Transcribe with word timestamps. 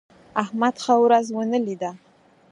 احمد 0.43 0.75
ښه 0.83 0.93
ورځ 1.03 1.25
ونه 1.35 1.59
لیده. 1.65 1.91